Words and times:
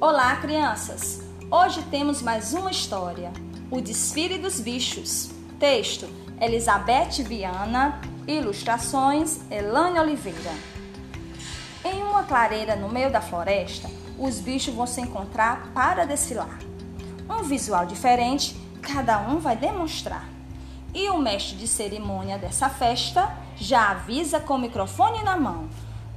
Olá, 0.00 0.36
crianças! 0.36 1.24
Hoje 1.50 1.82
temos 1.90 2.22
mais 2.22 2.54
uma 2.54 2.70
história: 2.70 3.32
O 3.68 3.80
Desfile 3.80 4.38
dos 4.38 4.60
Bichos. 4.60 5.28
Texto: 5.58 6.08
Elizabeth 6.40 7.24
Viana. 7.24 8.00
Ilustrações: 8.24 9.40
Elane 9.50 9.98
Oliveira. 9.98 10.52
Em 11.84 12.00
uma 12.04 12.22
clareira 12.22 12.76
no 12.76 12.88
meio 12.88 13.10
da 13.10 13.20
floresta, 13.20 13.90
os 14.16 14.38
bichos 14.38 14.72
vão 14.72 14.86
se 14.86 15.00
encontrar 15.00 15.72
para 15.74 16.06
desfilar. 16.06 16.60
Um 17.28 17.42
visual 17.42 17.84
diferente, 17.84 18.54
cada 18.80 19.18
um 19.18 19.40
vai 19.40 19.56
demonstrar. 19.56 20.28
E 20.94 21.10
o 21.10 21.18
mestre 21.18 21.56
de 21.56 21.66
cerimônia 21.66 22.38
dessa 22.38 22.68
festa 22.68 23.36
já 23.56 23.90
avisa 23.90 24.38
com 24.38 24.54
o 24.54 24.60
microfone 24.60 25.24
na 25.24 25.36
mão: 25.36 25.68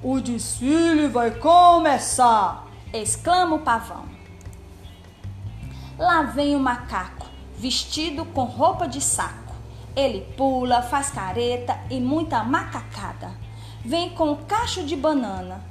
O 0.04 0.20
desfile 0.20 1.08
vai 1.08 1.32
começar! 1.32 2.71
Exclama 2.94 3.56
o 3.56 3.60
pavão. 3.60 4.06
Lá 5.98 6.24
vem 6.24 6.56
o 6.56 6.60
macaco, 6.60 7.28
vestido 7.58 8.26
com 8.26 8.44
roupa 8.44 8.88
de 8.88 9.00
saco. 9.00 9.56
Ele 9.96 10.22
pula, 10.36 10.82
faz 10.82 11.10
careta 11.10 11.80
e 11.90 12.00
muita 12.00 12.44
macacada. 12.44 13.32
Vem 13.84 14.10
com 14.12 14.32
um 14.32 14.36
cacho 14.46 14.84
de 14.84 14.96
banana. 14.96 15.64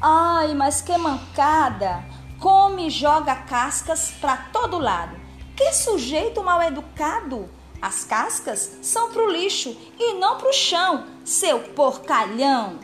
Ai, 0.00 0.54
mas 0.54 0.80
que 0.80 0.96
mancada! 0.96 2.04
Come 2.38 2.88
e 2.88 2.90
joga 2.90 3.36
cascas 3.36 4.12
para 4.20 4.36
todo 4.36 4.78
lado. 4.78 5.16
Que 5.56 5.72
sujeito 5.72 6.42
mal 6.42 6.60
educado! 6.62 7.48
As 7.80 8.04
cascas 8.04 8.78
são 8.82 9.10
pro 9.10 9.30
lixo 9.30 9.76
e 9.98 10.14
não 10.14 10.38
pro 10.38 10.52
chão, 10.52 11.04
seu 11.24 11.58
porcalhão. 11.60 12.78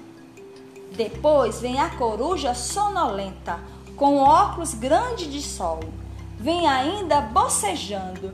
Depois 0.92 1.60
vem 1.60 1.80
a 1.80 1.90
coruja 1.90 2.54
sonolenta, 2.54 3.60
com 3.98 4.18
óculos 4.18 4.74
grande 4.74 5.26
de 5.26 5.42
sol. 5.42 5.80
Vem 6.38 6.68
ainda 6.68 7.20
bocejando, 7.20 8.32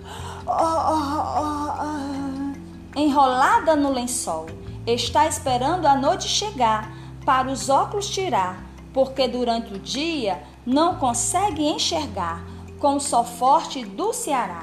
enrolada 2.94 3.74
no 3.74 3.90
lençol. 3.90 4.46
Está 4.86 5.26
esperando 5.26 5.86
a 5.86 5.96
noite 5.96 6.28
chegar 6.28 6.92
para 7.24 7.50
os 7.50 7.70
óculos 7.70 8.10
tirar, 8.10 8.62
porque 8.92 9.26
durante 9.26 9.72
o 9.72 9.78
dia 9.78 10.42
não 10.66 10.96
consegue 10.96 11.64
enxergar 11.64 12.44
com 12.78 12.96
o 12.96 13.00
sol 13.00 13.24
forte 13.24 13.82
do 13.82 14.12
Ceará. 14.12 14.62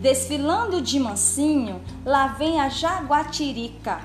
Desfilando 0.00 0.80
de 0.80 0.98
mansinho, 0.98 1.80
lá 2.04 2.26
vem 2.26 2.60
a 2.60 2.68
jaguatirica, 2.68 4.00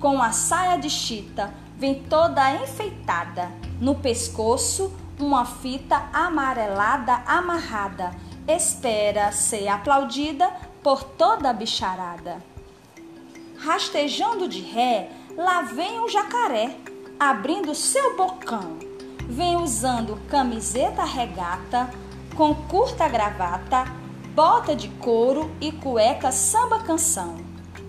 com 0.00 0.22
a 0.22 0.32
saia 0.32 0.78
de 0.78 0.88
chita, 0.88 1.52
vem 1.76 2.02
toda 2.04 2.54
enfeitada, 2.62 3.50
no 3.78 3.94
pescoço 3.94 4.90
uma 5.20 5.44
fita 5.44 6.08
amarelada 6.12 7.22
amarrada, 7.26 8.12
espera 8.46 9.32
ser 9.32 9.68
aplaudida 9.68 10.50
por 10.82 11.02
toda 11.02 11.50
a 11.50 11.52
bicharada. 11.52 12.42
Rastejando 13.58 14.48
de 14.48 14.60
ré, 14.60 15.10
lá 15.36 15.62
vem 15.62 16.00
o 16.00 16.08
jacaré, 16.08 16.76
abrindo 17.18 17.74
seu 17.74 18.16
bocão. 18.16 18.78
Vem 19.28 19.56
usando 19.56 20.20
camiseta 20.28 21.04
regata, 21.04 21.90
com 22.36 22.54
curta 22.54 23.08
gravata, 23.08 23.84
bota 24.34 24.74
de 24.74 24.88
couro 24.88 25.50
e 25.60 25.72
cueca 25.72 26.30
samba 26.30 26.78
canção. 26.84 27.36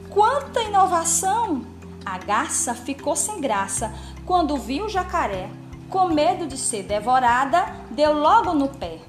Quanta 0.10 0.64
inovação! 0.64 1.64
A 2.04 2.18
garça 2.18 2.74
ficou 2.74 3.16
sem 3.16 3.40
graça 3.40 3.94
quando 4.26 4.58
viu 4.58 4.86
o 4.86 4.90
jacaré 4.90 5.50
com 5.90 6.08
medo 6.08 6.46
de 6.46 6.58
ser 6.58 6.84
devorada, 6.84 7.66
deu 7.90 8.14
logo 8.14 8.54
no 8.54 8.68
pé. 8.68 9.00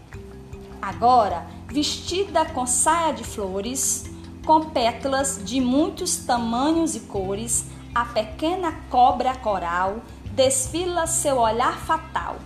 Agora, 0.80 1.46
vestida 1.68 2.44
com 2.46 2.66
saia 2.66 3.12
de 3.12 3.22
flores, 3.22 4.10
com 4.44 4.70
pétalas 4.70 5.40
de 5.44 5.60
muitos 5.60 6.16
tamanhos 6.24 6.94
e 6.94 7.00
cores, 7.00 7.66
a 7.94 8.04
pequena 8.06 8.72
cobra 8.88 9.36
coral 9.36 10.00
desfila 10.32 11.06
seu 11.06 11.38
olhar 11.38 11.76
fatal, 11.78 12.36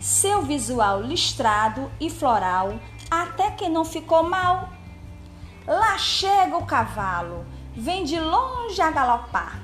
seu 0.00 0.42
visual 0.42 1.00
listrado 1.00 1.90
e 2.00 2.10
floral, 2.10 2.74
até 3.10 3.50
que 3.52 3.68
não 3.68 3.84
ficou 3.84 4.24
mal. 4.24 4.70
Lá 5.66 5.96
chega 5.98 6.56
o 6.56 6.66
cavalo, 6.66 7.46
vem 7.76 8.02
de 8.02 8.18
longe 8.18 8.80
a 8.80 8.90
galopar, 8.90 9.60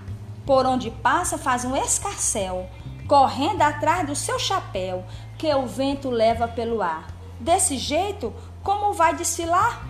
por 0.47 0.67
onde 0.67 0.91
passa 0.91 1.37
faz 1.37 1.65
um 1.65 1.75
escarcel, 1.75 2.69
correndo 3.07 3.63
atrás 3.63 4.07
do 4.07 4.15
seu 4.15 4.39
chapéu, 4.39 5.05
que 5.39 5.53
o 5.55 5.67
vento 5.67 6.11
leva 6.11 6.49
pelo 6.49 6.83
ar. 6.83 7.07
Desse 7.39 7.77
jeito, 7.77 8.33
como 8.63 8.93
vai 8.93 9.15
desfilar? 9.15 9.87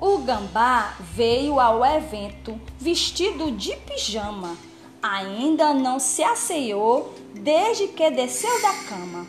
O 0.00 0.18
gambá 0.18 0.94
veio 0.98 1.60
ao 1.60 1.84
evento 1.84 2.60
vestido 2.78 3.52
de 3.52 3.76
pijama. 3.76 4.56
Ainda 5.00 5.72
não 5.72 6.00
se 6.00 6.24
asseou 6.24 7.14
desde 7.34 7.88
que 7.88 8.10
desceu 8.10 8.60
da 8.62 8.74
cama. 8.88 9.26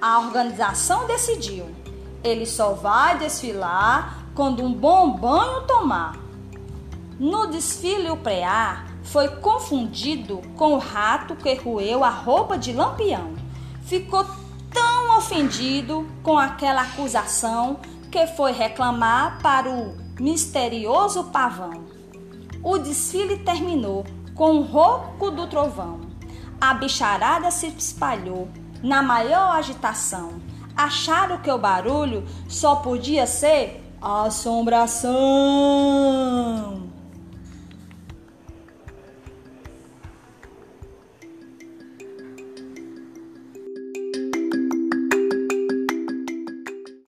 A 0.00 0.20
organização 0.20 1.06
decidiu: 1.06 1.66
ele 2.22 2.46
só 2.46 2.72
vai 2.72 3.18
desfilar 3.18 4.26
quando 4.34 4.64
um 4.64 4.72
bom 4.72 5.10
banho 5.10 5.66
tomar. 5.66 6.16
No 7.18 7.46
desfile 7.46 8.10
o 8.10 8.16
preá 8.16 8.93
foi 9.04 9.28
confundido 9.28 10.42
com 10.56 10.74
o 10.74 10.78
rato 10.78 11.36
que 11.36 11.54
roeu 11.54 12.02
a 12.02 12.10
roupa 12.10 12.58
de 12.58 12.72
Lampião. 12.72 13.34
Ficou 13.82 14.26
tão 14.72 15.18
ofendido 15.18 16.08
com 16.22 16.38
aquela 16.38 16.80
acusação 16.82 17.78
que 18.10 18.26
foi 18.26 18.52
reclamar 18.52 19.38
para 19.42 19.70
o 19.70 19.94
misterioso 20.18 21.24
pavão. 21.24 21.84
O 22.62 22.78
desfile 22.78 23.36
terminou 23.38 24.06
com 24.34 24.56
o 24.56 24.62
rouco 24.62 25.30
do 25.30 25.46
trovão. 25.46 26.00
A 26.60 26.74
bicharada 26.74 27.50
se 27.50 27.66
espalhou 27.66 28.48
na 28.82 29.02
maior 29.02 29.56
agitação. 29.56 30.40
Acharam 30.76 31.38
que 31.38 31.50
o 31.50 31.58
barulho 31.58 32.24
só 32.48 32.76
podia 32.76 33.26
ser 33.26 33.82
assombração. 34.00 36.93